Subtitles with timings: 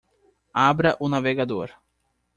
[0.69, 1.69] Abra o navegador.